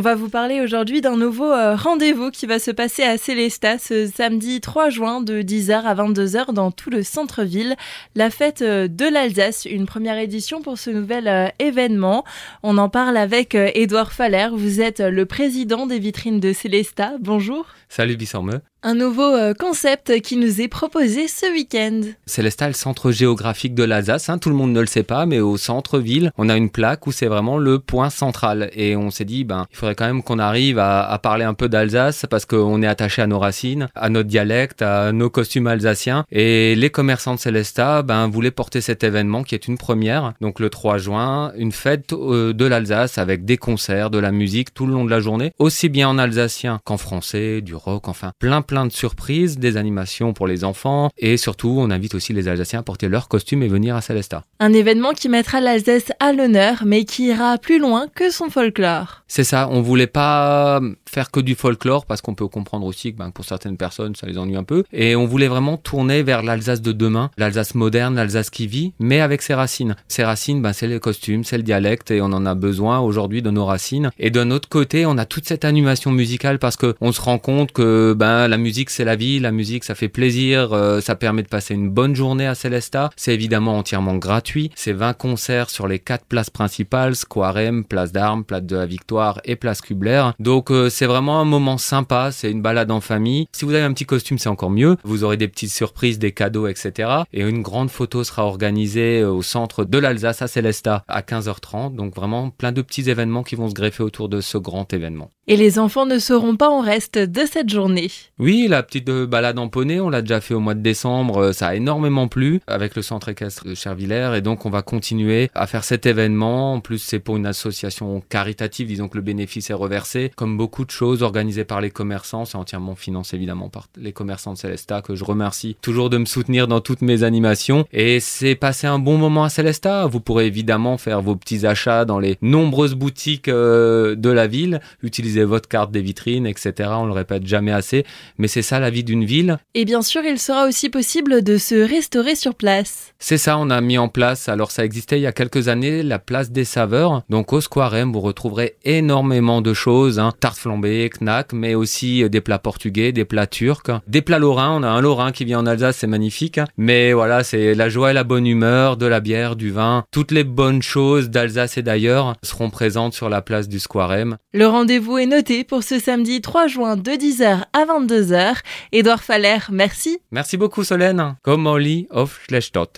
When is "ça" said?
59.44-59.68, 64.16-64.26, 79.84-79.94, 81.00-81.14, 111.52-111.68, 138.62-138.80, 143.38-143.58, 144.70-144.84